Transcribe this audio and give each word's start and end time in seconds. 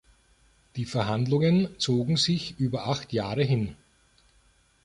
Die 0.77 0.85
Verhandlungen 0.85 1.77
zogen 1.79 2.17
sich 2.17 2.57
über 2.59 2.87
acht 2.87 3.13
Jahre 3.13 3.43
hin. 3.43 3.75